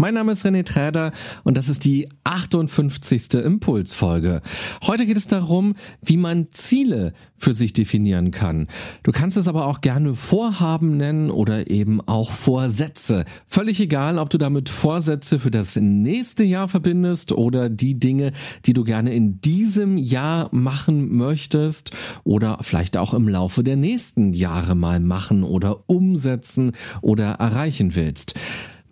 [0.00, 1.12] Mein Name ist René Träder
[1.44, 3.34] und das ist die 58.
[3.34, 4.40] Impulsfolge.
[4.86, 8.68] Heute geht es darum, wie man Ziele für sich definieren kann.
[9.02, 13.26] Du kannst es aber auch gerne Vorhaben nennen oder eben auch Vorsätze.
[13.46, 18.32] Völlig egal, ob du damit Vorsätze für das nächste Jahr verbindest oder die Dinge,
[18.64, 21.90] die du gerne in diesem Jahr machen möchtest
[22.24, 26.72] oder vielleicht auch im Laufe der nächsten Jahre mal machen oder umsetzen
[27.02, 28.34] oder erreichen willst.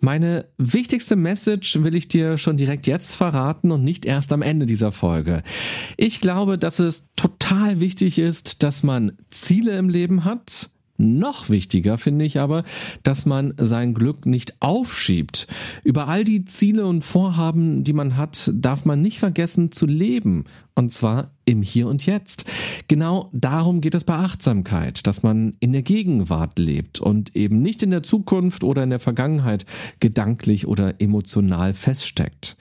[0.01, 4.65] Meine wichtigste Message will ich dir schon direkt jetzt verraten und nicht erst am Ende
[4.65, 5.43] dieser Folge.
[5.97, 10.69] Ich glaube, dass es total wichtig ist, dass man Ziele im Leben hat,
[10.99, 12.65] noch wichtiger finde ich aber,
[13.03, 15.47] dass man sein Glück nicht aufschiebt.
[15.85, 20.43] Über all die Ziele und Vorhaben, die man hat, darf man nicht vergessen zu leben.
[20.79, 22.45] Und zwar im Hier und Jetzt.
[22.87, 27.83] Genau darum geht es bei Achtsamkeit, dass man in der Gegenwart lebt und eben nicht
[27.83, 29.65] in der Zukunft oder in der Vergangenheit
[29.99, 32.55] gedanklich oder emotional feststeckt.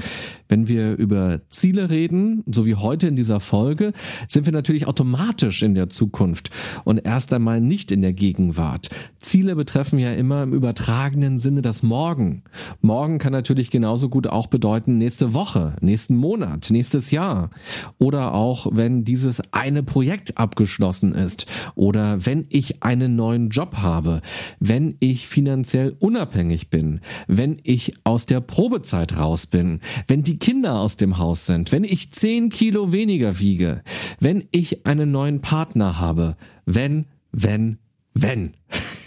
[0.48, 3.92] Wenn wir über Ziele reden, so wie heute in dieser Folge,
[4.26, 6.50] sind wir natürlich automatisch in der Zukunft
[6.84, 8.88] und erst einmal nicht in der Gegenwart.
[9.18, 12.44] Ziele betreffen ja immer im übertragenen Sinne das Morgen.
[12.80, 17.50] Morgen kann natürlich genauso gut auch bedeuten nächste Woche, nächsten Monat, nächstes Jahr
[17.98, 21.46] oder auch wenn dieses eine Projekt abgeschlossen ist.
[21.74, 24.22] Oder wenn ich einen neuen Job habe,
[24.60, 30.80] wenn ich finanziell unabhängig bin, wenn ich aus der Probezeit raus bin, wenn die Kinder
[30.80, 33.82] aus dem Haus sind, wenn ich zehn Kilo weniger wiege,
[34.20, 36.36] wenn ich einen neuen Partner habe,
[36.66, 37.78] wenn, wenn,
[38.14, 38.54] wenn.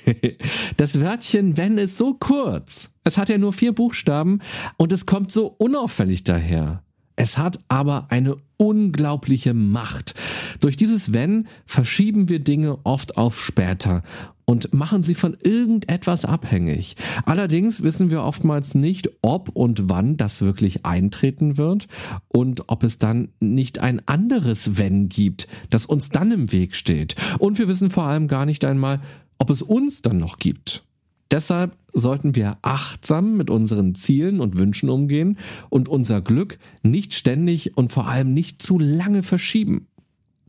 [0.77, 2.93] Das Wörtchen wenn ist so kurz.
[3.03, 4.39] Es hat ja nur vier Buchstaben
[4.77, 6.83] und es kommt so unauffällig daher.
[7.15, 10.15] Es hat aber eine unglaubliche Macht.
[10.59, 14.03] Durch dieses Wenn verschieben wir Dinge oft auf später
[14.45, 16.95] und machen sie von irgendetwas abhängig.
[17.25, 21.87] Allerdings wissen wir oftmals nicht, ob und wann das wirklich eintreten wird
[22.27, 27.15] und ob es dann nicht ein anderes Wenn gibt, das uns dann im Weg steht.
[27.39, 28.99] Und wir wissen vor allem gar nicht einmal,
[29.37, 30.83] ob es uns dann noch gibt.
[31.31, 35.37] Deshalb sollten wir achtsam mit unseren Zielen und Wünschen umgehen
[35.69, 39.87] und unser Glück nicht ständig und vor allem nicht zu lange verschieben.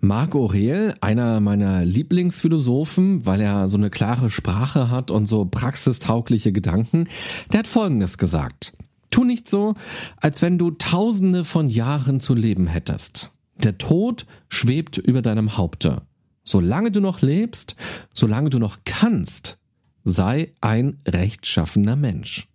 [0.01, 6.51] Marc Aurel, einer meiner Lieblingsphilosophen, weil er so eine klare Sprache hat und so praxistaugliche
[6.51, 7.07] Gedanken,
[7.53, 8.77] der hat Folgendes gesagt.
[9.11, 9.75] Tu nicht so,
[10.17, 13.31] als wenn du tausende von Jahren zu leben hättest.
[13.63, 16.03] Der Tod schwebt über deinem Haupte.
[16.43, 17.77] Solange du noch lebst,
[18.13, 19.59] solange du noch kannst,
[20.05, 22.49] sei ein rechtschaffener Mensch.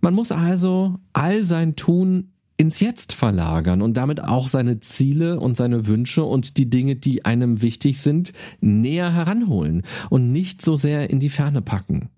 [0.00, 5.56] Man muss also all sein Tun ins Jetzt verlagern und damit auch seine Ziele und
[5.56, 11.10] seine Wünsche und die Dinge, die einem wichtig sind, näher heranholen und nicht so sehr
[11.10, 12.10] in die Ferne packen.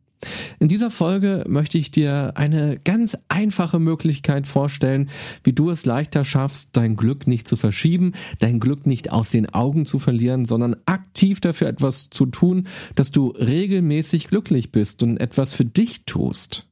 [0.59, 5.11] In dieser Folge möchte ich dir eine ganz einfache Möglichkeit vorstellen,
[5.43, 9.49] wie du es leichter schaffst, dein Glück nicht zu verschieben, dein Glück nicht aus den
[9.49, 15.19] Augen zu verlieren, sondern aktiv dafür etwas zu tun, dass du regelmäßig glücklich bist und
[15.19, 16.67] etwas für dich tust.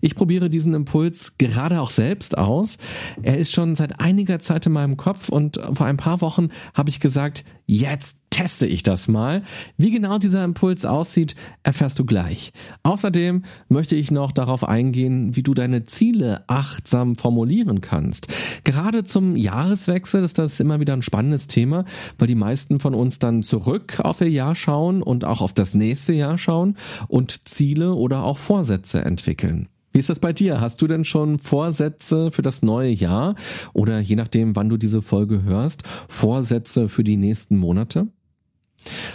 [0.00, 2.78] Ich probiere diesen Impuls gerade auch selbst aus.
[3.22, 6.90] Er ist schon seit einiger Zeit in meinem Kopf und vor ein paar Wochen habe
[6.90, 9.42] ich gesagt, jetzt teste ich das mal.
[9.76, 12.52] Wie genau dieser Impuls aussieht, erfährst du gleich.
[12.82, 18.28] Außerdem möchte ich noch darauf eingehen, wie du deine Ziele achtsam formulieren kannst.
[18.64, 21.84] Gerade zum Jahreswechsel ist das immer wieder ein spannendes Thema,
[22.18, 25.74] weil die meisten von uns dann zurück auf ihr Jahr schauen und auch auf das
[25.74, 26.76] nächste Jahr schauen
[27.08, 29.68] und Ziele oder auch Vorsätze entwickeln.
[29.92, 30.60] Wie ist das bei dir?
[30.60, 33.34] Hast du denn schon Vorsätze für das neue Jahr
[33.72, 38.06] oder je nachdem, wann du diese Folge hörst, Vorsätze für die nächsten Monate?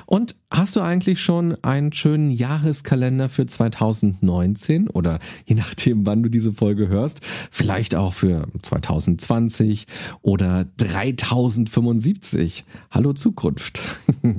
[0.06, 6.30] Und hast du eigentlich schon einen schönen Jahreskalender für 2019 oder je nachdem, wann du
[6.30, 9.88] diese Folge hörst, vielleicht auch für 2020
[10.22, 12.66] oder 3075?
[12.92, 13.82] Hallo Zukunft.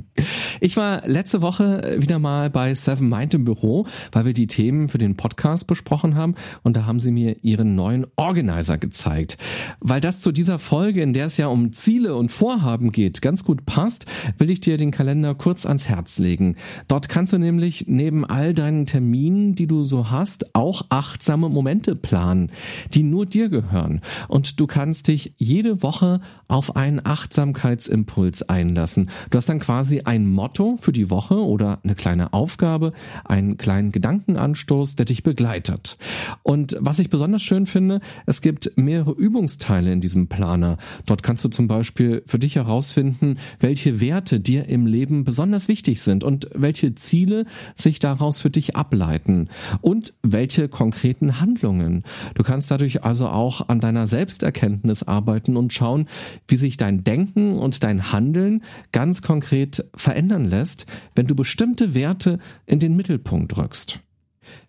[0.61, 4.87] Ich war letzte Woche wieder mal bei Seven Mind im Büro, weil wir die Themen
[4.87, 9.37] für den Podcast besprochen haben und da haben sie mir ihren neuen Organizer gezeigt.
[9.81, 13.43] Weil das zu dieser Folge, in der es ja um Ziele und Vorhaben geht, ganz
[13.43, 14.05] gut passt,
[14.37, 16.55] will ich dir den Kalender kurz ans Herz Herz legen.
[16.87, 21.95] Dort kannst du nämlich neben all deinen Terminen, die du so hast, auch achtsame Momente
[21.95, 22.51] planen,
[22.93, 24.01] die nur dir gehören.
[24.27, 29.09] Und du kannst dich jede Woche auf einen Achtsamkeitsimpuls einlassen.
[29.31, 32.93] Du hast dann quasi ein Motto für die Woche oder eine kleine Aufgabe,
[33.23, 35.97] einen kleinen Gedankenanstoß, der dich begleitet.
[36.43, 40.77] Und was ich besonders schön finde, es gibt mehrere Übungsteile in diesem Planer.
[41.07, 45.94] Dort kannst du zum Beispiel für dich herausfinden, welche Werte dir im Leben besonders wichtig
[46.01, 47.45] sind und welche Ziele
[47.75, 49.49] sich daraus für dich ableiten
[49.81, 52.03] und welche konkreten Handlungen.
[52.33, 56.07] Du kannst dadurch also auch an deiner Selbsterkenntnis arbeiten und schauen,
[56.47, 62.39] wie sich dein Denken und dein Handeln ganz konkret verändern lässt, wenn du bestimmte Werte
[62.65, 63.99] in den Mittelpunkt rückst.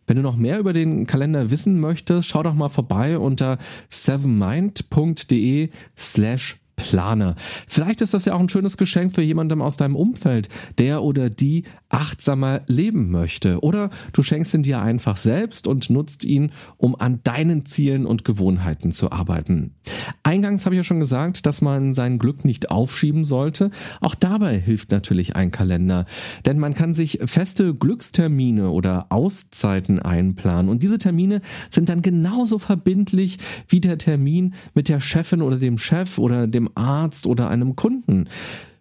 [0.06, 3.58] Wenn du noch mehr über den Kalender wissen möchtest, schau doch mal vorbei unter
[3.90, 7.34] sevenmind.de slash Planer.
[7.66, 11.30] Vielleicht ist das ja auch ein schönes Geschenk für jemandem aus deinem Umfeld, der oder
[11.30, 13.60] die achtsamer leben möchte.
[13.60, 18.24] Oder du schenkst ihn dir einfach selbst und nutzt ihn, um an deinen Zielen und
[18.24, 19.74] Gewohnheiten zu arbeiten.
[20.22, 23.70] Eingangs habe ich ja schon gesagt, dass man sein Glück nicht aufschieben sollte.
[24.00, 26.04] Auch dabei hilft natürlich ein Kalender.
[26.44, 30.68] Denn man kann sich feste Glückstermine oder Auszeiten einplanen.
[30.68, 31.40] Und diese Termine
[31.70, 33.38] sind dann genauso verbindlich
[33.68, 38.28] wie der Termin mit der Chefin oder dem Chef oder dem Arzt oder einem Kunden.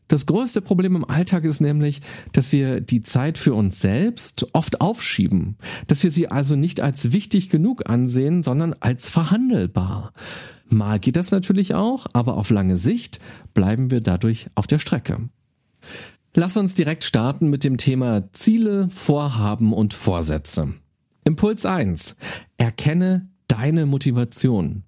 [0.07, 2.01] Das größte Problem im Alltag ist nämlich,
[2.31, 7.11] dass wir die Zeit für uns selbst oft aufschieben, dass wir sie also nicht als
[7.11, 10.13] wichtig genug ansehen, sondern als verhandelbar.
[10.67, 13.19] Mal geht das natürlich auch, aber auf lange Sicht
[13.53, 15.29] bleiben wir dadurch auf der Strecke.
[16.35, 20.73] Lass uns direkt starten mit dem Thema Ziele, Vorhaben und Vorsätze.
[21.23, 22.15] Impuls 1.
[22.57, 24.83] Erkenne deine Motivation.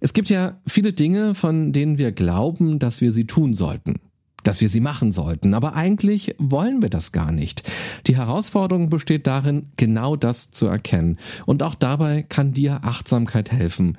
[0.00, 4.00] Es gibt ja viele Dinge, von denen wir glauben, dass wir sie tun sollten
[4.44, 5.52] dass wir sie machen sollten.
[5.52, 7.68] Aber eigentlich wollen wir das gar nicht.
[8.06, 11.18] Die Herausforderung besteht darin, genau das zu erkennen.
[11.44, 13.98] Und auch dabei kann dir Achtsamkeit helfen.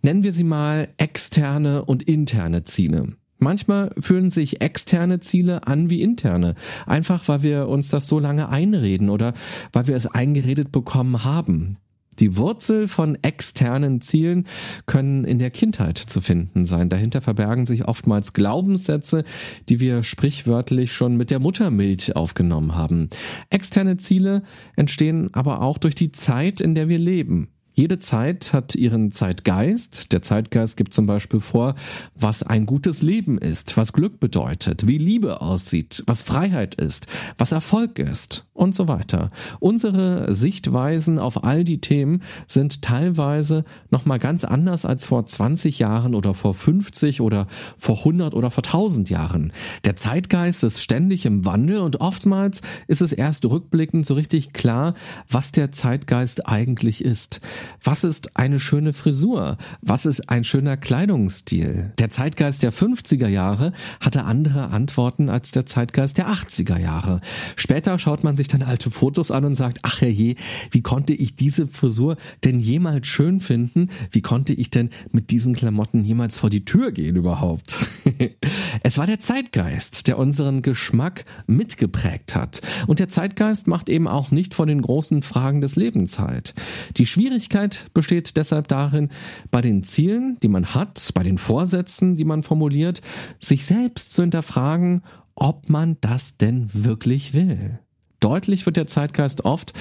[0.00, 3.16] Nennen wir sie mal externe und interne Ziele.
[3.38, 6.54] Manchmal fühlen sich externe Ziele an wie interne,
[6.86, 9.34] einfach weil wir uns das so lange einreden oder
[9.72, 11.76] weil wir es eingeredet bekommen haben.
[12.18, 14.46] Die Wurzel von externen Zielen
[14.86, 16.88] können in der Kindheit zu finden sein.
[16.88, 19.24] Dahinter verbergen sich oftmals Glaubenssätze,
[19.68, 23.10] die wir sprichwörtlich schon mit der Muttermilch aufgenommen haben.
[23.50, 24.42] Externe Ziele
[24.76, 27.48] entstehen aber auch durch die Zeit, in der wir leben.
[27.74, 30.12] Jede Zeit hat ihren Zeitgeist.
[30.12, 31.74] Der Zeitgeist gibt zum Beispiel vor,
[32.14, 37.06] was ein gutes Leben ist, was Glück bedeutet, wie Liebe aussieht, was Freiheit ist,
[37.38, 39.30] was Erfolg ist und so weiter.
[39.58, 46.14] Unsere Sichtweisen auf all die Themen sind teilweise nochmal ganz anders als vor 20 Jahren
[46.14, 47.46] oder vor 50 oder
[47.78, 49.50] vor 100 oder vor 1000 Jahren.
[49.86, 54.92] Der Zeitgeist ist ständig im Wandel und oftmals ist es erst rückblickend so richtig klar,
[55.30, 57.40] was der Zeitgeist eigentlich ist.
[57.82, 59.56] Was ist eine schöne Frisur?
[59.80, 61.92] Was ist ein schöner Kleidungsstil?
[61.98, 67.20] Der Zeitgeist der 50er Jahre hatte andere Antworten als der Zeitgeist der 80er Jahre.
[67.56, 70.36] Später schaut man sich dann alte Fotos an und sagt, ach herrje,
[70.70, 73.90] wie konnte ich diese Frisur denn jemals schön finden?
[74.10, 77.76] Wie konnte ich denn mit diesen Klamotten jemals vor die Tür gehen überhaupt?
[78.82, 82.62] es war der Zeitgeist, der unseren Geschmack mitgeprägt hat.
[82.86, 86.54] Und der Zeitgeist macht eben auch nicht von den großen Fragen des Lebens halt.
[86.96, 89.10] Die Schwierigkeit Schwierigkeit besteht deshalb darin,
[89.50, 93.02] bei den Zielen, die man hat, bei den Vorsätzen, die man formuliert,
[93.38, 95.02] sich selbst zu hinterfragen,
[95.34, 97.78] ob man das denn wirklich will.
[98.22, 99.72] Deutlich wird der Zeitgeist oft,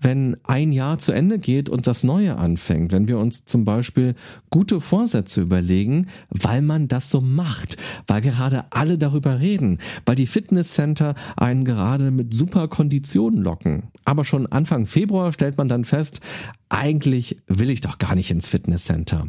[0.00, 4.16] wenn ein Jahr zu Ende geht und das Neue anfängt, wenn wir uns zum Beispiel
[4.50, 7.76] gute Vorsätze überlegen, weil man das so macht,
[8.08, 13.84] weil gerade alle darüber reden, weil die Fitnesscenter einen gerade mit super Konditionen locken.
[14.04, 16.20] Aber schon Anfang Februar stellt man dann fest,
[16.68, 19.28] eigentlich will ich doch gar nicht ins Fitnesscenter.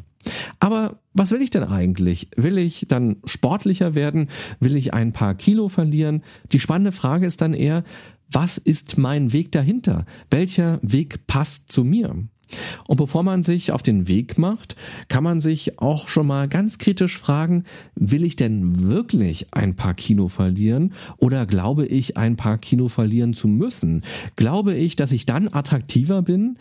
[0.60, 2.30] Aber was will ich denn eigentlich?
[2.36, 4.30] Will ich dann sportlicher werden?
[4.60, 6.24] Will ich ein paar Kilo verlieren?
[6.52, 7.84] Die spannende Frage ist dann eher,
[8.36, 10.06] was ist mein Weg dahinter?
[10.30, 12.14] Welcher Weg passt zu mir?
[12.86, 14.76] Und bevor man sich auf den Weg macht,
[15.08, 17.64] kann man sich auch schon mal ganz kritisch fragen,
[17.96, 23.34] will ich denn wirklich ein paar Kino verlieren oder glaube ich, ein paar Kino verlieren
[23.34, 24.04] zu müssen?
[24.36, 26.58] Glaube ich, dass ich dann attraktiver bin?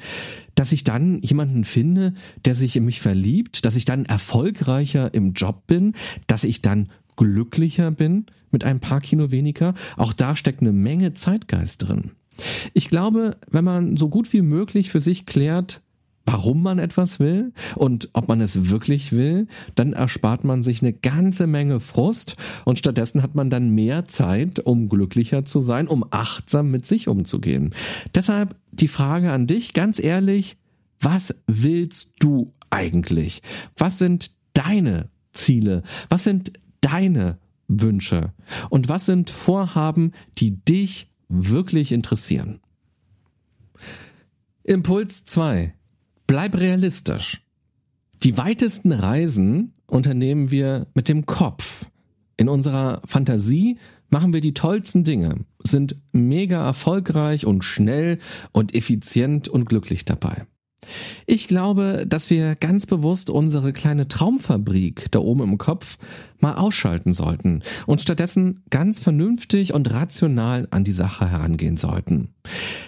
[0.54, 2.14] Dass ich dann jemanden finde,
[2.44, 3.64] der sich in mich verliebt?
[3.66, 5.94] Dass ich dann erfolgreicher im Job bin?
[6.28, 9.74] Dass ich dann glücklicher bin mit ein paar Kino weniger.
[9.98, 12.12] Auch da steckt eine Menge Zeitgeist drin.
[12.72, 15.82] Ich glaube, wenn man so gut wie möglich für sich klärt,
[16.26, 20.92] warum man etwas will und ob man es wirklich will, dann erspart man sich eine
[20.92, 26.04] ganze Menge Frust und stattdessen hat man dann mehr Zeit, um glücklicher zu sein, um
[26.10, 27.74] achtsam mit sich umzugehen.
[28.14, 30.56] Deshalb die Frage an dich, ganz ehrlich,
[31.00, 33.42] was willst du eigentlich?
[33.76, 35.82] Was sind deine Ziele?
[36.08, 37.38] Was sind deine
[37.80, 38.32] Wünsche?
[38.70, 42.60] Und was sind Vorhaben, die dich wirklich interessieren?
[44.62, 45.74] Impuls 2.
[46.26, 47.42] Bleib realistisch.
[48.22, 51.86] Die weitesten Reisen unternehmen wir mit dem Kopf.
[52.36, 53.78] In unserer Fantasie
[54.10, 58.18] machen wir die tollsten Dinge, sind mega erfolgreich und schnell
[58.52, 60.46] und effizient und glücklich dabei.
[61.26, 65.98] Ich glaube, dass wir ganz bewusst unsere kleine Traumfabrik da oben im Kopf
[66.40, 72.28] mal ausschalten sollten und stattdessen ganz vernünftig und rational an die Sache herangehen sollten.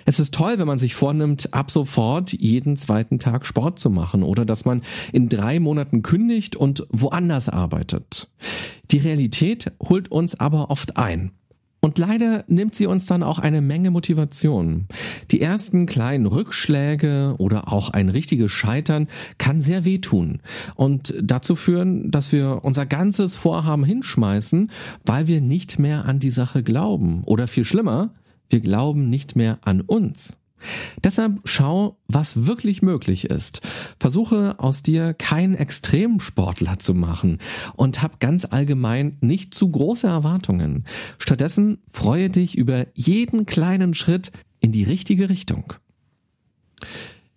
[0.05, 4.23] Es ist toll, wenn man sich vornimmt, ab sofort jeden zweiten Tag Sport zu machen
[4.23, 8.29] oder dass man in drei Monaten kündigt und woanders arbeitet.
[8.91, 11.33] Die Realität holt uns aber oft ein.
[11.87, 14.87] Und leider nimmt sie uns dann auch eine Menge Motivation.
[15.31, 19.07] Die ersten kleinen Rückschläge oder auch ein richtiges Scheitern
[19.39, 20.41] kann sehr wehtun
[20.75, 24.73] und dazu führen, dass wir unser ganzes Vorhaben hinschmeißen,
[25.05, 27.23] weil wir nicht mehr an die Sache glauben.
[27.23, 28.11] Oder viel schlimmer,
[28.51, 30.37] wir glauben nicht mehr an uns.
[31.05, 33.61] Deshalb schau, was wirklich möglich ist.
[34.01, 37.39] Versuche aus dir keinen Extremsportler zu machen
[37.75, 40.85] und hab ganz allgemein nicht zu große Erwartungen.
[41.19, 45.75] Stattdessen freue dich über jeden kleinen Schritt in die richtige Richtung.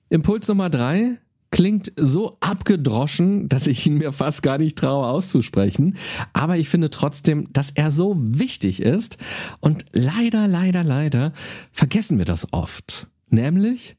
[0.09, 1.19] Impuls Nummer drei
[1.51, 5.97] klingt so abgedroschen, dass ich ihn mir fast gar nicht traue auszusprechen.
[6.33, 9.17] Aber ich finde trotzdem, dass er so wichtig ist.
[9.59, 11.33] Und leider, leider, leider
[11.71, 13.07] vergessen wir das oft.
[13.29, 13.97] Nämlich,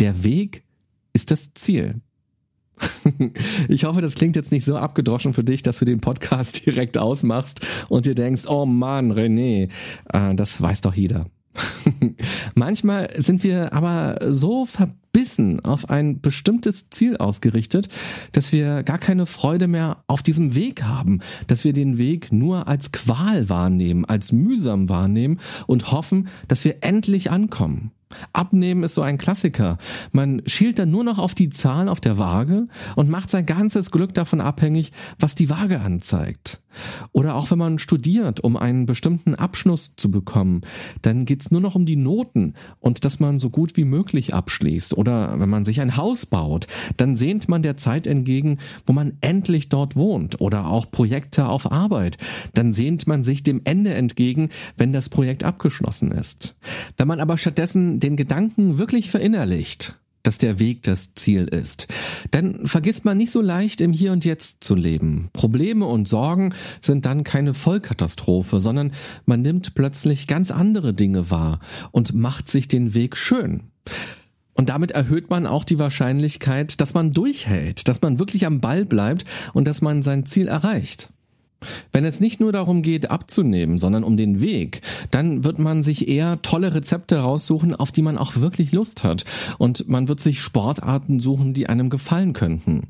[0.00, 0.64] der Weg
[1.12, 2.00] ist das Ziel.
[3.68, 6.98] Ich hoffe, das klingt jetzt nicht so abgedroschen für dich, dass du den Podcast direkt
[6.98, 9.70] ausmachst und dir denkst, oh Mann, René,
[10.12, 11.26] äh, das weiß doch jeder.
[12.54, 14.66] Manchmal sind wir aber so
[15.12, 17.88] verbissen auf ein bestimmtes Ziel ausgerichtet,
[18.32, 22.66] dass wir gar keine Freude mehr auf diesem Weg haben, dass wir den Weg nur
[22.66, 27.92] als Qual wahrnehmen, als mühsam wahrnehmen und hoffen, dass wir endlich ankommen.
[28.32, 29.78] Abnehmen ist so ein Klassiker.
[30.12, 33.90] Man schielt dann nur noch auf die Zahl auf der Waage und macht sein ganzes
[33.90, 36.62] Glück davon abhängig, was die Waage anzeigt.
[37.12, 40.62] Oder auch wenn man studiert, um einen bestimmten Abschluss zu bekommen,
[41.02, 44.96] dann geht's nur noch um die Noten und dass man so gut wie möglich abschließt.
[45.02, 49.14] Oder wenn man sich ein Haus baut, dann sehnt man der Zeit entgegen, wo man
[49.20, 50.40] endlich dort wohnt.
[50.40, 52.18] Oder auch Projekte auf Arbeit,
[52.54, 56.54] dann sehnt man sich dem Ende entgegen, wenn das Projekt abgeschlossen ist.
[56.96, 61.88] Wenn man aber stattdessen den Gedanken wirklich verinnerlicht, dass der Weg das Ziel ist.
[62.30, 65.30] Dann vergisst man nicht so leicht im Hier und Jetzt zu leben.
[65.32, 68.92] Probleme und Sorgen sind dann keine Vollkatastrophe, sondern
[69.26, 71.58] man nimmt plötzlich ganz andere Dinge wahr
[71.90, 73.64] und macht sich den Weg schön.
[74.62, 78.84] Und damit erhöht man auch die Wahrscheinlichkeit, dass man durchhält, dass man wirklich am Ball
[78.84, 81.08] bleibt und dass man sein Ziel erreicht.
[81.90, 86.06] Wenn es nicht nur darum geht, abzunehmen, sondern um den Weg, dann wird man sich
[86.06, 89.24] eher tolle Rezepte raussuchen, auf die man auch wirklich Lust hat.
[89.58, 92.82] Und man wird sich Sportarten suchen, die einem gefallen könnten.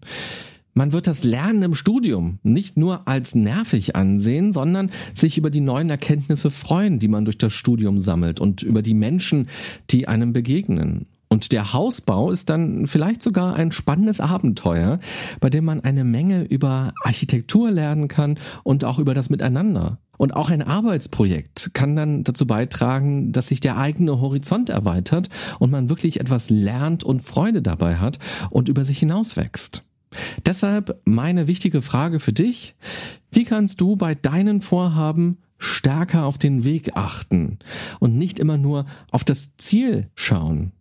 [0.74, 5.62] Man wird das Lernen im Studium nicht nur als nervig ansehen, sondern sich über die
[5.62, 9.48] neuen Erkenntnisse freuen, die man durch das Studium sammelt und über die Menschen,
[9.88, 11.06] die einem begegnen.
[11.32, 14.98] Und der Hausbau ist dann vielleicht sogar ein spannendes Abenteuer,
[15.40, 19.96] bei dem man eine Menge über Architektur lernen kann und auch über das Miteinander.
[20.18, 25.70] Und auch ein Arbeitsprojekt kann dann dazu beitragen, dass sich der eigene Horizont erweitert und
[25.70, 28.18] man wirklich etwas lernt und Freude dabei hat
[28.50, 29.84] und über sich hinauswächst.
[30.44, 32.74] Deshalb meine wichtige Frage für dich.
[33.30, 37.58] Wie kannst du bei deinen Vorhaben stärker auf den Weg achten
[38.00, 40.72] und nicht immer nur auf das Ziel schauen?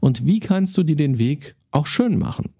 [0.00, 2.52] Und wie kannst du dir den Weg auch schön machen?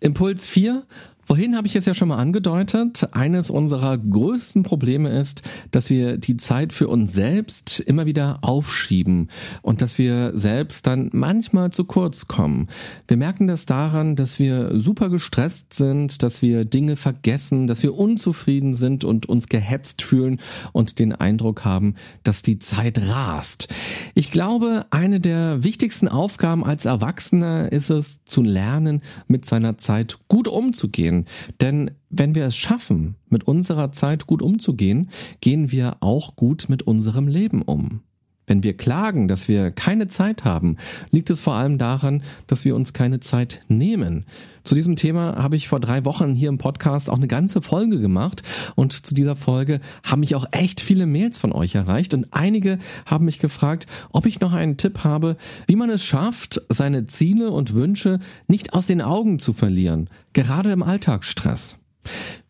[0.00, 0.86] Impuls 4.
[1.30, 3.08] Vorhin habe ich es ja schon mal angedeutet.
[3.12, 9.28] Eines unserer größten Probleme ist, dass wir die Zeit für uns selbst immer wieder aufschieben
[9.62, 12.66] und dass wir selbst dann manchmal zu kurz kommen.
[13.06, 17.96] Wir merken das daran, dass wir super gestresst sind, dass wir Dinge vergessen, dass wir
[17.96, 20.40] unzufrieden sind und uns gehetzt fühlen
[20.72, 21.94] und den Eindruck haben,
[22.24, 23.68] dass die Zeit rast.
[24.16, 30.18] Ich glaube, eine der wichtigsten Aufgaben als Erwachsener ist es, zu lernen, mit seiner Zeit
[30.26, 31.19] gut umzugehen
[31.60, 35.10] denn wenn wir es schaffen, mit unserer Zeit gut umzugehen,
[35.40, 38.02] gehen wir auch gut mit unserem Leben um.
[38.50, 40.76] Wenn wir klagen, dass wir keine Zeit haben,
[41.12, 44.24] liegt es vor allem daran, dass wir uns keine Zeit nehmen.
[44.64, 48.00] Zu diesem Thema habe ich vor drei Wochen hier im Podcast auch eine ganze Folge
[48.00, 48.42] gemacht
[48.74, 52.80] und zu dieser Folge haben mich auch echt viele Mails von euch erreicht und einige
[53.06, 55.36] haben mich gefragt, ob ich noch einen Tipp habe,
[55.68, 60.72] wie man es schafft, seine Ziele und Wünsche nicht aus den Augen zu verlieren, gerade
[60.72, 61.78] im Alltagsstress.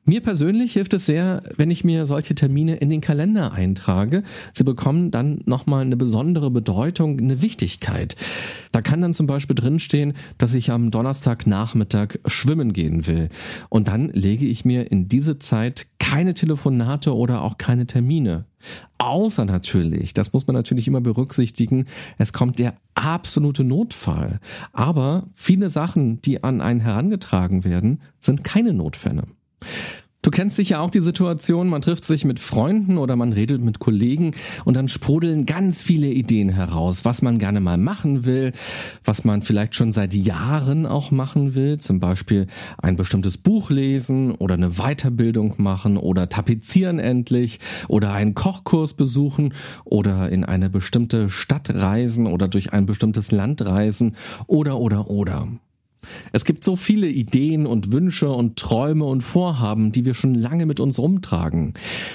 [0.06, 4.22] Mir persönlich hilft es sehr, wenn ich mir solche Termine in den Kalender eintrage.
[4.54, 8.16] Sie bekommen dann nochmal eine besondere Bedeutung, eine Wichtigkeit.
[8.72, 13.28] Da kann dann zum Beispiel drinstehen, dass ich am Donnerstagnachmittag schwimmen gehen will.
[13.68, 18.46] Und dann lege ich mir in diese Zeit keine Telefonate oder auch keine Termine.
[18.98, 21.84] Außer natürlich, das muss man natürlich immer berücksichtigen,
[22.18, 24.40] es kommt der absolute Notfall.
[24.72, 29.24] Aber viele Sachen, die an einen herangetragen werden, sind keine Notfälle.
[30.22, 33.78] Du kennst sicher auch die Situation, man trifft sich mit Freunden oder man redet mit
[33.78, 34.32] Kollegen
[34.66, 38.52] und dann sprudeln ganz viele Ideen heraus, was man gerne mal machen will,
[39.02, 44.32] was man vielleicht schon seit Jahren auch machen will, zum Beispiel ein bestimmtes Buch lesen
[44.32, 47.58] oder eine Weiterbildung machen oder tapezieren endlich
[47.88, 49.54] oder einen Kochkurs besuchen
[49.86, 55.48] oder in eine bestimmte Stadt reisen oder durch ein bestimmtes Land reisen oder oder oder.
[56.32, 60.66] Es gibt so viele Ideen und Wünsche und Träume und Vorhaben, die wir schon lange
[60.66, 61.74] mit uns rumtragen.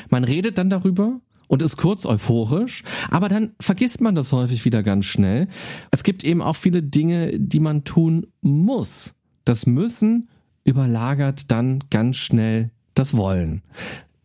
[0.09, 4.83] Man redet dann darüber und ist kurz euphorisch, aber dann vergisst man das häufig wieder
[4.83, 5.47] ganz schnell.
[5.91, 9.13] Es gibt eben auch viele Dinge, die man tun muss.
[9.43, 10.29] Das Müssen
[10.63, 13.61] überlagert dann ganz schnell das Wollen.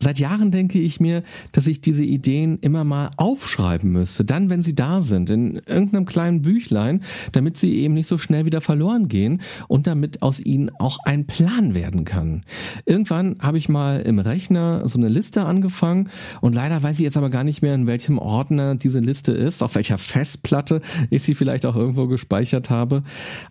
[0.02, 4.62] Seit Jahren denke ich mir, dass ich diese Ideen immer mal aufschreiben müsste, dann, wenn
[4.62, 7.02] sie da sind, in irgendeinem kleinen Büchlein,
[7.33, 11.26] damit sie eben nicht so schnell wieder verloren gehen und damit aus ihnen auch ein
[11.26, 12.45] Plan werden kann.
[12.87, 16.09] Irgendwann habe ich mal im Rechner so eine Liste angefangen
[16.40, 19.62] und leider weiß ich jetzt aber gar nicht mehr, in welchem Ordner diese Liste ist,
[19.62, 20.80] auf welcher Festplatte
[21.11, 23.02] ich sie vielleicht auch irgendwo gespeichert habe.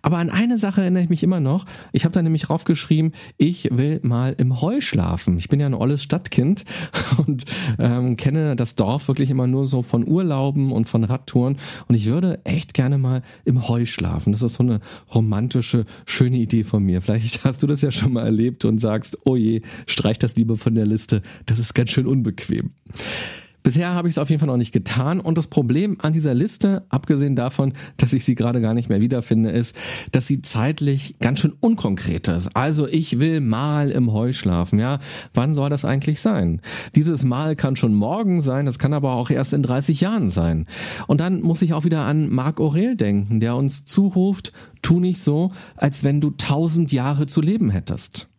[0.02, 1.64] Aber an eine Sache erinnere ich mich immer noch.
[1.92, 5.38] Ich habe da nämlich raufgeschrieben, ich will mal im Heu schlafen.
[5.38, 6.64] Ich bin ja ein olles Stadtkind Kind
[7.26, 7.44] und
[7.78, 11.58] ähm, kenne das Dorf wirklich immer nur so von Urlauben und von Radtouren.
[11.86, 14.32] Und ich würde echt gerne mal im Heu schlafen.
[14.32, 14.80] Das ist so eine
[15.14, 17.02] romantische, schöne Idee von mir.
[17.02, 20.56] Vielleicht hast du das ja schon mal erlebt und sagst, oh je, streich das lieber
[20.56, 21.20] von der Liste.
[21.44, 22.70] Das ist ganz schön unbequem.
[23.62, 26.34] Bisher habe ich es auf jeden Fall noch nicht getan und das Problem an dieser
[26.34, 29.76] Liste, abgesehen davon, dass ich sie gerade gar nicht mehr wiederfinde, ist,
[30.12, 32.56] dass sie zeitlich ganz schön unkonkret ist.
[32.56, 34.98] Also ich will mal im Heu schlafen, ja.
[35.34, 36.62] Wann soll das eigentlich sein?
[36.96, 40.66] Dieses Mal kann schon morgen sein, das kann aber auch erst in 30 Jahren sein.
[41.06, 45.20] Und dann muss ich auch wieder an Marc Aurel denken, der uns zuruft, tu nicht
[45.20, 48.29] so, als wenn du tausend Jahre zu leben hättest.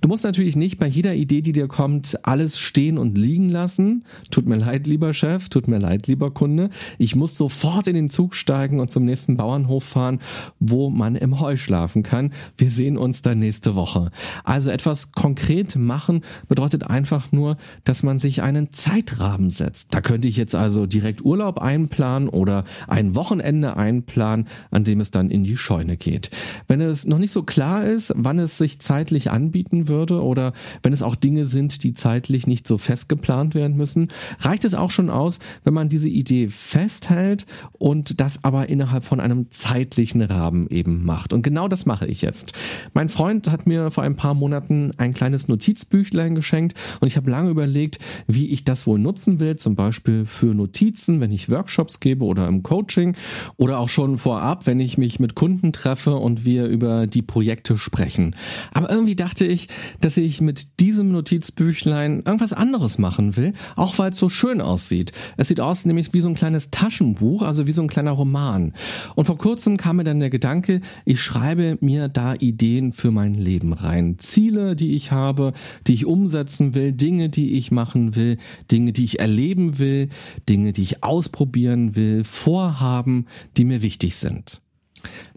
[0.00, 4.04] Du musst natürlich nicht bei jeder Idee, die dir kommt, alles stehen und liegen lassen.
[4.30, 6.70] Tut mir leid, lieber Chef, tut mir leid, lieber Kunde.
[6.98, 10.20] Ich muss sofort in den Zug steigen und zum nächsten Bauernhof fahren,
[10.58, 12.32] wo man im Heu schlafen kann.
[12.56, 14.10] Wir sehen uns dann nächste Woche.
[14.44, 19.94] Also etwas konkret machen bedeutet einfach nur, dass man sich einen Zeitrahmen setzt.
[19.94, 25.10] Da könnte ich jetzt also direkt Urlaub einplanen oder ein Wochenende einplanen, an dem es
[25.10, 26.30] dann in die Scheune geht.
[26.66, 30.92] Wenn es noch nicht so klar ist, wann es sich zeitlich anbieten würde oder wenn
[30.92, 34.08] es auch Dinge sind, die zeitlich nicht so fest geplant werden müssen,
[34.38, 39.18] reicht es auch schon aus, wenn man diese Idee festhält und das aber innerhalb von
[39.18, 41.32] einem zeitlichen Rahmen eben macht.
[41.32, 42.52] Und genau das mache ich jetzt.
[42.94, 47.30] Mein Freund hat mir vor ein paar Monaten ein kleines Notizbüchlein geschenkt und ich habe
[47.30, 51.98] lange überlegt, wie ich das wohl nutzen will, zum Beispiel für Notizen, wenn ich Workshops
[51.98, 53.16] gebe oder im Coaching
[53.56, 57.76] oder auch schon vorab, wenn ich mich mit Kunden treffe und wir über die Projekte
[57.76, 58.36] sprechen.
[58.72, 59.68] Aber irgendwie dachte ich,
[60.00, 65.12] dass ich mit diesem Notizbüchlein irgendwas anderes machen will, auch weil es so schön aussieht.
[65.36, 68.74] Es sieht aus nämlich wie so ein kleines Taschenbuch, also wie so ein kleiner Roman.
[69.14, 73.34] Und vor kurzem kam mir dann der Gedanke, ich schreibe mir da Ideen für mein
[73.34, 74.18] Leben rein.
[74.18, 75.52] Ziele, die ich habe,
[75.86, 78.38] die ich umsetzen will, Dinge, die ich machen will,
[78.70, 80.08] Dinge, die ich erleben will,
[80.48, 83.26] Dinge, die ich ausprobieren will, Vorhaben,
[83.56, 84.60] die mir wichtig sind.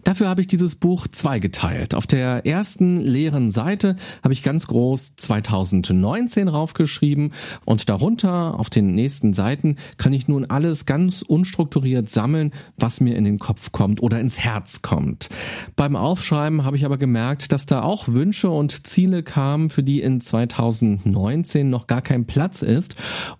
[0.04, 1.94] Dafür habe ich dieses Buch zweigeteilt.
[1.94, 7.32] Auf der ersten leeren Seite habe ich ganz groß 2019 raufgeschrieben
[7.64, 13.16] und darunter auf den nächsten Seiten kann ich nun alles ganz unstrukturiert sammeln, was mir
[13.16, 15.30] in den Kopf kommt oder ins Herz kommt.
[15.74, 20.02] Beim Aufschreiben habe ich aber gemerkt, dass da auch Wünsche und Ziele kamen, für die
[20.02, 22.96] in 2019 noch gar kein Platz ist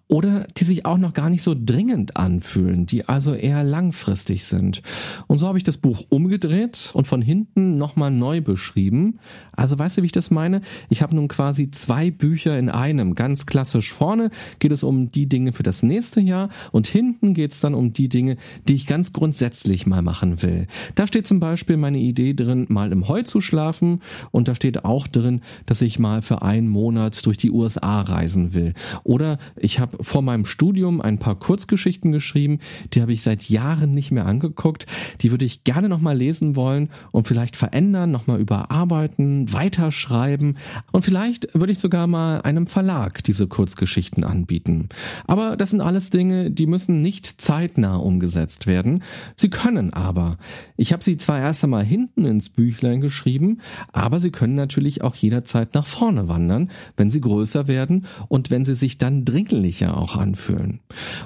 [0.08, 4.80] oder die sich auch noch gar nicht so dringend anfühlen, die also eher langfristig sind.
[5.26, 6.53] Und so habe ich das Buch umgedreht
[6.94, 9.18] und von hinten nochmal neu beschrieben.
[9.52, 10.60] Also weißt du, wie ich das meine?
[10.88, 13.14] Ich habe nun quasi zwei Bücher in einem.
[13.14, 17.52] Ganz klassisch vorne geht es um die Dinge für das nächste Jahr und hinten geht
[17.52, 18.36] es dann um die Dinge,
[18.68, 20.66] die ich ganz grundsätzlich mal machen will.
[20.94, 24.84] Da steht zum Beispiel meine Idee drin, mal im Heu zu schlafen und da steht
[24.84, 28.74] auch drin, dass ich mal für einen Monat durch die USA reisen will.
[29.02, 32.58] Oder ich habe vor meinem Studium ein paar Kurzgeschichten geschrieben,
[32.92, 34.86] die habe ich seit Jahren nicht mehr angeguckt.
[35.20, 40.56] Die würde ich gerne nochmal lesen wollen und vielleicht verändern, nochmal überarbeiten, weiterschreiben
[40.92, 44.88] und vielleicht würde ich sogar mal einem Verlag diese Kurzgeschichten anbieten.
[45.26, 49.02] Aber das sind alles Dinge, die müssen nicht zeitnah umgesetzt werden.
[49.36, 50.36] Sie können aber.
[50.76, 53.60] Ich habe sie zwar erst einmal hinten ins Büchlein geschrieben,
[53.92, 58.64] aber sie können natürlich auch jederzeit nach vorne wandern, wenn sie größer werden und wenn
[58.64, 60.80] sie sich dann dringlicher auch anfühlen.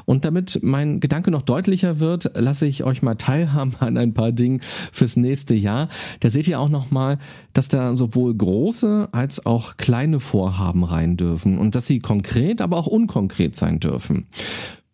[0.04, 4.33] Und damit mein Gedanke noch deutlicher wird, lasse ich euch mal teilhaben an ein paar
[4.33, 4.61] Dingen
[5.09, 5.88] fürs nächste Jahr.
[6.21, 7.18] Da seht ihr auch noch mal,
[7.55, 12.77] dass da sowohl große als auch kleine Vorhaben rein dürfen und dass sie konkret, aber
[12.77, 14.27] auch unkonkret sein dürfen.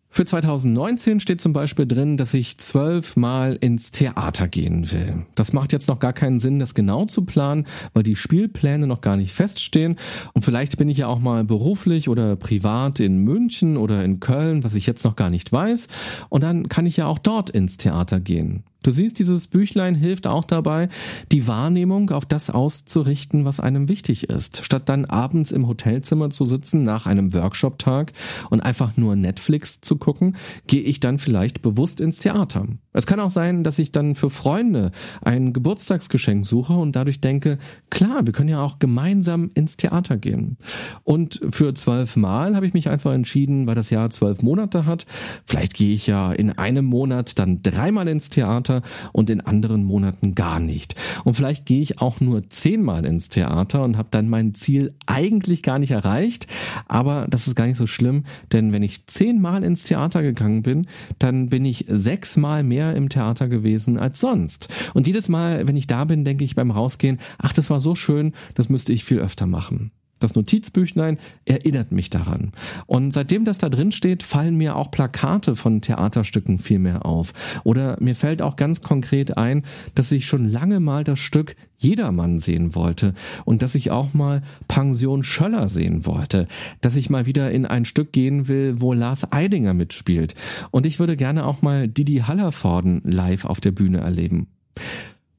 [0.09, 5.25] Für 2019 steht zum Beispiel drin, dass ich zwölfmal ins Theater gehen will.
[5.35, 9.01] Das macht jetzt noch gar keinen Sinn, das genau zu planen, weil die Spielpläne noch
[9.01, 9.97] gar nicht feststehen.
[10.31, 14.63] Und vielleicht bin ich ja auch mal beruflich oder privat in München oder in Köln,
[14.63, 15.89] was ich jetzt noch gar nicht weiß.
[16.29, 18.63] Und dann kann ich ja auch dort ins Theater gehen.
[18.85, 20.89] Du siehst, dieses Büchlein hilft auch dabei,
[21.31, 24.63] die Wahrnehmung auf das auszurichten, was einem wichtig ist.
[24.63, 28.13] Statt dann abends im Hotelzimmer zu sitzen nach einem Workshop-Tag
[28.51, 30.35] und einfach nur Netflix zu gucken,
[30.67, 32.67] gehe ich dann vielleicht bewusst ins Theater.
[32.93, 37.57] Es kann auch sein, dass ich dann für Freunde ein Geburtstagsgeschenk suche und dadurch denke,
[37.89, 40.57] klar, wir können ja auch gemeinsam ins Theater gehen.
[41.03, 45.07] Und für zwölf Mal habe ich mich einfach entschieden, weil das Jahr zwölf Monate hat.
[45.43, 48.74] Vielleicht gehe ich ja in einem Monat dann dreimal ins Theater
[49.11, 50.95] und in anderen Monaten gar nicht.
[51.23, 55.63] Und vielleicht gehe ich auch nur zehnmal ins Theater und habe dann mein Ziel eigentlich
[55.63, 56.47] gar nicht erreicht.
[56.87, 60.87] Aber das ist gar nicht so schlimm, denn wenn ich zehnmal ins Theater gegangen bin,
[61.19, 64.67] dann bin ich sechsmal mehr mehr im Theater gewesen als sonst.
[64.93, 67.95] Und jedes Mal, wenn ich da bin, denke ich beim Rausgehen, ach, das war so
[67.95, 69.91] schön, das müsste ich viel öfter machen.
[70.19, 72.53] Das Notizbüchlein erinnert mich daran.
[72.85, 77.33] Und seitdem das da drin steht, fallen mir auch Plakate von Theaterstücken viel mehr auf.
[77.63, 82.39] Oder mir fällt auch ganz konkret ein, dass ich schon lange mal das Stück Jedermann
[82.39, 86.47] sehen wollte und dass ich auch mal Pension Schöller sehen wollte,
[86.81, 90.35] dass ich mal wieder in ein Stück gehen will, wo Lars Eidinger mitspielt.
[90.71, 94.47] Und ich würde gerne auch mal Didi Hallervorden live auf der Bühne erleben.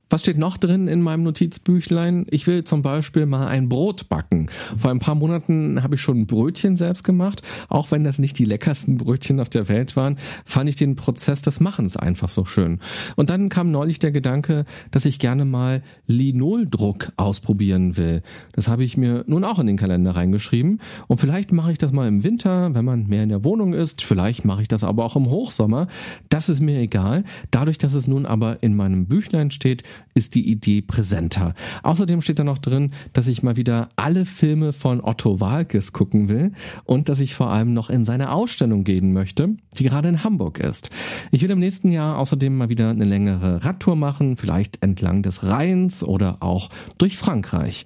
[0.08, 2.26] Was steht noch drin in meinem Notizbüchlein?
[2.30, 4.48] Ich will zum Beispiel mal ein Brot backen.
[4.76, 7.42] Vor ein paar Monaten habe ich schon ein Brötchen selbst gemacht.
[7.68, 11.42] Auch wenn das nicht die leckersten Brötchen auf der Welt waren, fand ich den Prozess
[11.42, 12.78] des Machens einfach so schön.
[13.16, 18.22] Und dann kam neulich der Gedanke, dass ich gerne mal Linoldruck ausprobieren will.
[18.52, 20.80] Das habe ich mir nun auch in den Kalender reingeschrieben.
[21.08, 24.02] Und vielleicht mache ich das mal im Winter, wenn man mehr in der Wohnung ist.
[24.02, 25.88] Vielleicht mache ich das aber auch im Hochsommer.
[26.28, 27.24] Das ist mir egal.
[27.50, 29.82] Dadurch, dass es nun aber in meinem Büchlein steht,
[30.14, 31.54] ist die Idee präsenter.
[31.82, 36.28] Außerdem steht da noch drin, dass ich mal wieder alle Filme von Otto Walkes gucken
[36.28, 36.52] will
[36.84, 40.58] und dass ich vor allem noch in seine Ausstellung gehen möchte, die gerade in Hamburg
[40.58, 40.90] ist.
[41.30, 45.42] Ich will im nächsten Jahr außerdem mal wieder eine längere Radtour machen, vielleicht entlang des
[45.44, 47.84] Rheins oder auch durch Frankreich.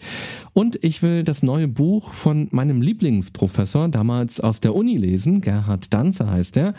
[0.52, 5.92] Und ich will das neue Buch von meinem Lieblingsprofessor damals aus der Uni lesen, Gerhard
[5.92, 6.74] Danzer heißt er,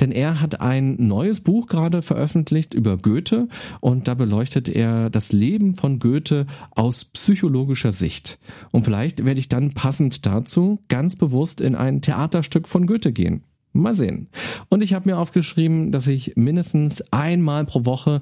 [0.00, 3.48] denn er hat ein neues Buch gerade veröffentlicht über Goethe
[3.80, 8.38] und da beleuchtet er das Leben von Goethe aus psychologischer Sicht.
[8.70, 13.44] Und vielleicht werde ich dann passend dazu ganz bewusst in ein Theaterstück von Goethe gehen.
[13.72, 14.28] Mal sehen.
[14.68, 18.20] Und ich habe mir aufgeschrieben, dass ich mindestens einmal pro Woche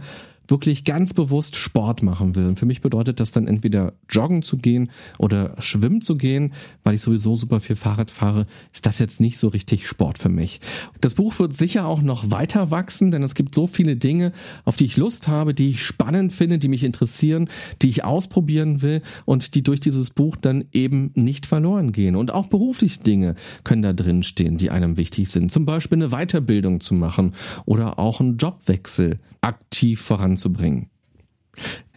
[0.48, 2.46] wirklich ganz bewusst Sport machen will.
[2.46, 6.52] Und für mich bedeutet das dann entweder joggen zu gehen oder schwimmen zu gehen,
[6.84, 10.28] weil ich sowieso super viel Fahrrad fahre, ist das jetzt nicht so richtig Sport für
[10.28, 10.60] mich.
[11.00, 14.32] Das Buch wird sicher auch noch weiter wachsen, denn es gibt so viele Dinge,
[14.64, 17.48] auf die ich Lust habe, die ich spannend finde, die mich interessieren,
[17.82, 22.16] die ich ausprobieren will und die durch dieses Buch dann eben nicht verloren gehen.
[22.16, 25.50] Und auch berufliche Dinge können da drin stehen, die einem wichtig sind.
[25.50, 30.35] Zum Beispiel eine Weiterbildung zu machen oder auch einen Jobwechsel aktiv voranzubringen.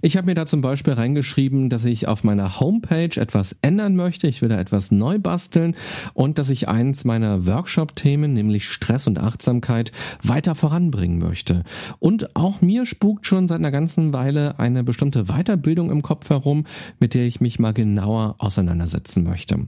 [0.01, 4.27] Ich habe mir da zum Beispiel reingeschrieben, dass ich auf meiner Homepage etwas ändern möchte.
[4.27, 5.75] Ich will da etwas neu basteln
[6.13, 9.91] und dass ich eins meiner Workshop-Themen, nämlich Stress und Achtsamkeit,
[10.23, 11.63] weiter voranbringen möchte.
[11.99, 16.65] Und auch mir spukt schon seit einer ganzen Weile eine bestimmte Weiterbildung im Kopf herum,
[17.01, 19.67] mit der ich mich mal genauer auseinandersetzen möchte.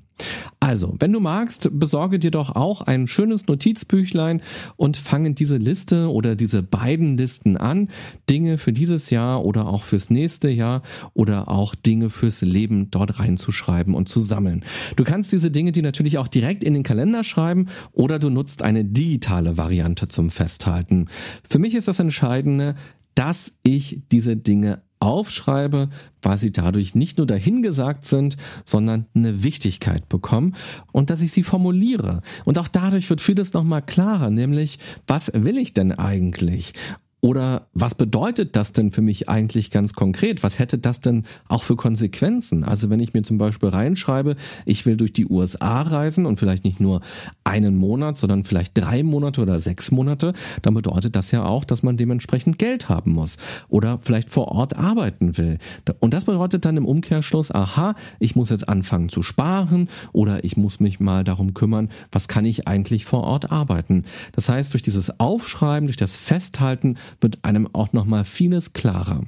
[0.64, 4.44] Also, wenn du magst, besorge dir doch auch ein schönes Notizbüchlein
[4.76, 7.90] und fange diese Liste oder diese beiden Listen an.
[8.30, 10.84] Dinge für dieses Jahr oder auch fürs nächste Jahr
[11.16, 14.64] oder auch Dinge fürs Leben dort reinzuschreiben und zu sammeln.
[14.98, 18.62] Du kannst diese Dinge die natürlich auch direkt in den Kalender schreiben oder du nutzt
[18.62, 21.08] eine digitale Variante zum Festhalten.
[21.44, 22.76] Für mich ist das Entscheidende,
[23.16, 25.90] dass ich diese Dinge aufschreibe,
[26.22, 30.56] weil sie dadurch nicht nur dahingesagt sind, sondern eine Wichtigkeit bekommen
[30.92, 32.22] und dass ich sie formuliere.
[32.46, 36.74] Und auch dadurch wird vieles nochmal klarer, nämlich was will ich denn eigentlich?
[37.22, 40.42] Oder was bedeutet das denn für mich eigentlich ganz konkret?
[40.42, 42.64] Was hätte das denn auch für Konsequenzen?
[42.64, 46.64] Also wenn ich mir zum Beispiel reinschreibe, ich will durch die USA reisen und vielleicht
[46.64, 47.02] nicht nur
[47.44, 51.84] einen Monat, sondern vielleicht drei Monate oder sechs Monate, dann bedeutet das ja auch, dass
[51.84, 53.38] man dementsprechend Geld haben muss
[53.70, 55.60] oder vielleicht vor Ort arbeiten will.
[56.00, 60.58] Und das bedeutet dann im Umkehrschluss, aha, ich muss jetzt anfangen zu sparen oder ich
[60.58, 64.06] muss mich mal darum kümmern, was kann ich eigentlich vor Ort arbeiten.
[64.32, 69.24] Das heißt, durch dieses Aufschreiben, durch das Festhalten wird einem auch nochmal vieles klarer.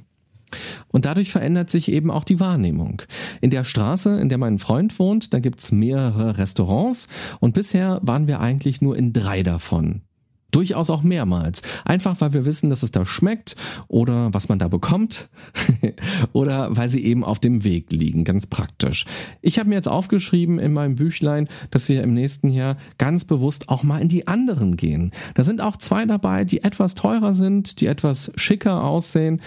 [0.88, 3.02] Und dadurch verändert sich eben auch die Wahrnehmung.
[3.40, 7.08] In der Straße, in der mein Freund wohnt, da gibt's mehrere Restaurants
[7.40, 10.02] und bisher waren wir eigentlich nur in drei davon.
[10.54, 11.62] Durchaus auch mehrmals.
[11.84, 13.56] Einfach weil wir wissen, dass es da schmeckt
[13.88, 15.28] oder was man da bekommt
[16.32, 18.22] oder weil sie eben auf dem Weg liegen.
[18.22, 19.04] Ganz praktisch.
[19.42, 23.68] Ich habe mir jetzt aufgeschrieben in meinem Büchlein, dass wir im nächsten Jahr ganz bewusst
[23.68, 25.10] auch mal in die anderen gehen.
[25.34, 29.40] Da sind auch zwei dabei, die etwas teurer sind, die etwas schicker aussehen.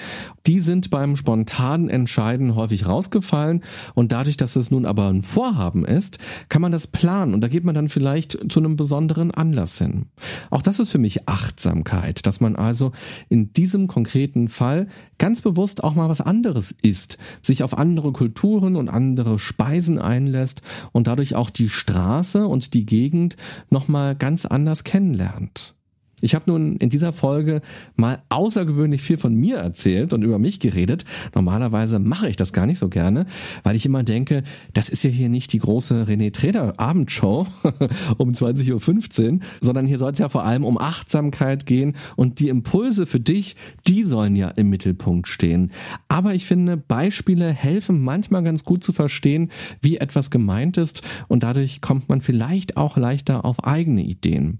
[0.48, 3.64] Die sind beim spontanen Entscheiden häufig rausgefallen
[3.96, 7.50] und dadurch, dass es nun aber ein Vorhaben ist, kann man das planen und da
[7.50, 10.06] geht man dann vielleicht zu einem besonderen Anlass hin.
[10.50, 12.94] Auch das ist für mich Achtsamkeit, dass man also
[13.28, 18.78] in diesem konkreten Fall ganz bewusst auch mal was anderes isst, sich auf andere Kulturen
[18.78, 20.62] und andere Speisen einlässt
[20.94, 23.36] und dadurch auch die Straße und die Gegend
[23.70, 25.77] nochmal ganz anders kennenlernt.
[26.22, 27.62] Ich habe nun in dieser Folge
[27.96, 31.06] mal außergewöhnlich viel von mir erzählt und über mich geredet.
[31.36, 33.28] Normalerweise mache ich das gar nicht so gerne,
[33.62, 37.46] weil ich immer denke, das ist ja hier nicht die große René Treder Abendshow
[38.18, 42.50] um 20.15 Uhr, sondern hier soll es ja vor allem um Achtsamkeit gehen und die
[42.50, 43.56] Impulse für dich,
[43.88, 45.72] die sollen ja im Mittelpunkt stehen.
[46.08, 49.52] Aber ich finde, Beispiele helfen manchmal ganz gut zu verstehen,
[49.84, 54.58] wie etwas gemeint ist und dadurch kommt man vielleicht auch leichter auf eigene Ideen.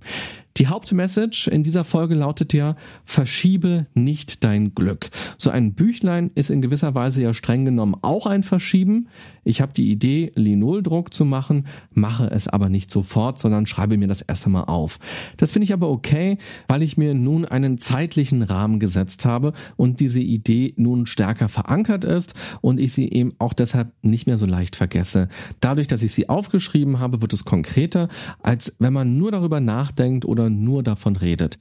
[0.58, 5.10] Die Hauptmessage in dieser Folge lautet ja, verschiebe nicht dein Glück.
[5.38, 9.08] So ein Büchlein ist in gewisser Weise ja streng genommen auch ein Verschieben.
[9.44, 14.08] Ich habe die Idee, Linoldruck zu machen, mache es aber nicht sofort, sondern schreibe mir
[14.08, 14.98] das erst einmal auf.
[15.38, 20.00] Das finde ich aber okay, weil ich mir nun einen zeitlichen Rahmen gesetzt habe und
[20.00, 24.48] diese Idee nun stärker verankert ist und ich sie eben auch deshalb nicht mehr so
[24.48, 25.30] leicht vergesse.
[25.62, 28.08] Dadurch, dass ich sie aufgeschrieben habe, wird es konkreter,
[28.42, 31.60] als wenn man nur darüber nachdenkt oder nur davon redet.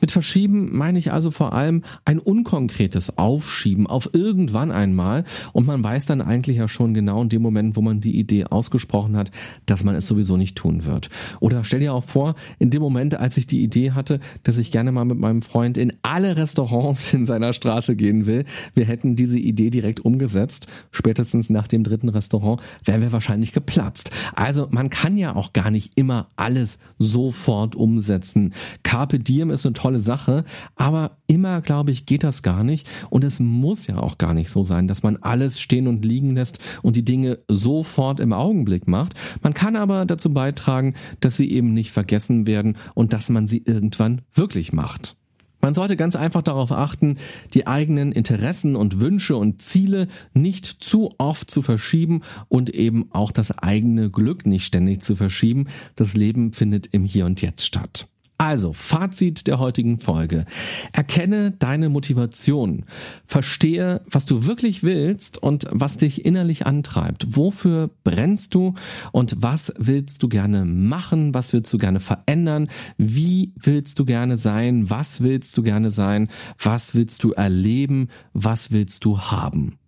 [0.00, 5.82] Mit Verschieben meine ich also vor allem ein unkonkretes Aufschieben auf irgendwann einmal und man
[5.82, 9.30] weiß dann eigentlich ja schon genau in dem Moment, wo man die Idee ausgesprochen hat,
[9.66, 11.08] dass man es sowieso nicht tun wird.
[11.40, 14.70] Oder stell dir auch vor, in dem Moment, als ich die Idee hatte, dass ich
[14.70, 19.16] gerne mal mit meinem Freund in alle Restaurants in seiner Straße gehen will, wir hätten
[19.16, 24.10] diese Idee direkt umgesetzt, spätestens nach dem dritten Restaurant wären wir wahrscheinlich geplatzt.
[24.34, 28.54] Also man kann ja auch gar nicht immer alles sofort umsetzen.
[28.82, 30.44] Carpe Diem ist eine tolle Sache,
[30.76, 32.88] aber immer, glaube ich, geht das gar nicht.
[33.10, 36.34] Und es muss ja auch gar nicht so sein, dass man alles stehen und liegen
[36.34, 39.14] lässt und die Dinge sofort im Augenblick macht.
[39.42, 43.62] Man kann aber dazu beitragen, dass sie eben nicht vergessen werden und dass man sie
[43.64, 45.16] irgendwann wirklich macht.
[45.60, 47.16] Man sollte ganz einfach darauf achten,
[47.52, 53.32] die eigenen Interessen und Wünsche und Ziele nicht zu oft zu verschieben und eben auch
[53.32, 55.66] das eigene Glück nicht ständig zu verschieben.
[55.96, 58.06] Das Leben findet im Hier und Jetzt statt.
[58.40, 60.44] Also, Fazit der heutigen Folge.
[60.92, 62.84] Erkenne deine Motivation.
[63.26, 67.36] Verstehe, was du wirklich willst und was dich innerlich antreibt.
[67.36, 68.74] Wofür brennst du
[69.10, 71.34] und was willst du gerne machen?
[71.34, 72.68] Was willst du gerne verändern?
[72.96, 74.88] Wie willst du gerne sein?
[74.88, 76.28] Was willst du gerne sein?
[76.62, 78.06] Was willst du erleben?
[78.34, 79.78] Was willst du haben?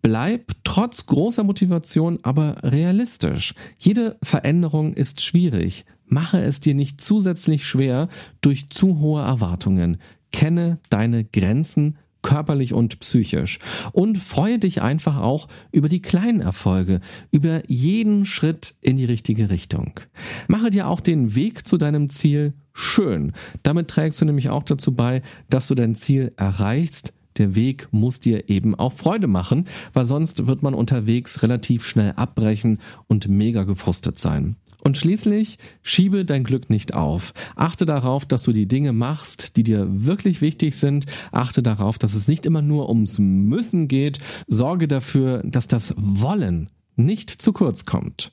[0.00, 3.54] Bleib trotz großer Motivation aber realistisch.
[3.76, 5.84] Jede Veränderung ist schwierig.
[6.08, 8.08] Mache es dir nicht zusätzlich schwer
[8.40, 9.98] durch zu hohe Erwartungen.
[10.32, 13.58] Kenne deine Grenzen körperlich und psychisch.
[13.92, 19.50] Und freue dich einfach auch über die kleinen Erfolge, über jeden Schritt in die richtige
[19.50, 20.00] Richtung.
[20.48, 23.32] Mache dir auch den Weg zu deinem Ziel schön.
[23.62, 28.18] Damit trägst du nämlich auch dazu bei, dass du dein Ziel erreichst, der Weg muss
[28.18, 33.62] dir eben auch Freude machen, weil sonst wird man unterwegs relativ schnell abbrechen und mega
[33.62, 34.56] gefrustet sein.
[34.82, 37.34] Und schließlich schiebe dein Glück nicht auf.
[37.56, 41.06] Achte darauf, dass du die Dinge machst, die dir wirklich wichtig sind.
[41.32, 44.18] Achte darauf, dass es nicht immer nur ums Müssen geht.
[44.46, 48.32] Sorge dafür, dass das Wollen nicht zu kurz kommt.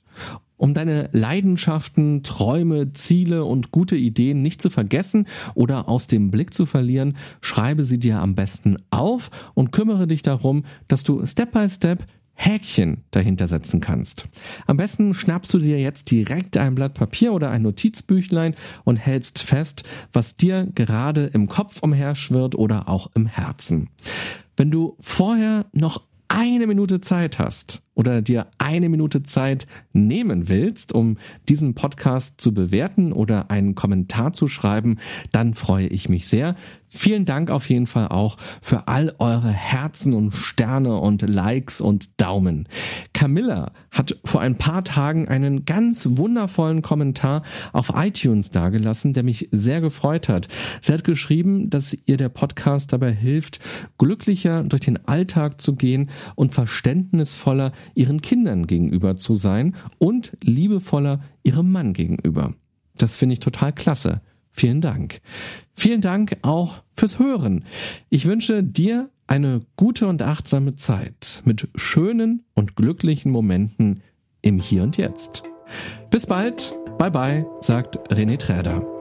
[0.57, 6.53] Um deine Leidenschaften, Träume, Ziele und gute Ideen nicht zu vergessen oder aus dem Blick
[6.53, 11.51] zu verlieren, schreibe sie dir am besten auf und kümmere dich darum, dass du Step
[11.51, 12.05] by Step
[12.35, 14.27] Häkchen dahinter setzen kannst.
[14.67, 19.41] Am besten schnappst du dir jetzt direkt ein Blatt Papier oder ein Notizbüchlein und hältst
[19.41, 23.89] fest, was dir gerade im Kopf umherschwirrt oder auch im Herzen.
[24.57, 30.93] Wenn du vorher noch eine Minute Zeit hast oder dir eine Minute Zeit nehmen willst,
[30.93, 31.17] um
[31.49, 34.97] diesen Podcast zu bewerten oder einen Kommentar zu schreiben,
[35.31, 36.55] dann freue ich mich sehr.
[36.87, 42.21] Vielen Dank auf jeden Fall auch für all eure Herzen und Sterne und Likes und
[42.21, 42.69] Daumen.
[43.13, 47.41] Camilla hat vor ein paar Tagen einen ganz wundervollen Kommentar
[47.73, 50.47] auf iTunes dargelassen, der mich sehr gefreut hat.
[50.79, 53.59] Sie hat geschrieben, dass ihr der Podcast dabei hilft,
[53.97, 61.21] glücklicher durch den Alltag zu gehen und verständnisvoller ihren Kindern gegenüber zu sein und liebevoller
[61.43, 62.53] ihrem Mann gegenüber.
[62.97, 64.21] Das finde ich total klasse.
[64.51, 65.19] Vielen Dank.
[65.75, 67.65] Vielen Dank auch fürs Hören.
[68.09, 74.01] Ich wünsche dir eine gute und achtsame Zeit mit schönen und glücklichen Momenten
[74.41, 75.43] im Hier und Jetzt.
[76.09, 76.77] Bis bald.
[76.97, 78.94] Bye bye, sagt René Träder.